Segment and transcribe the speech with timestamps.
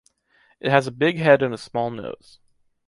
[0.59, 2.39] It has a big head and a small nose.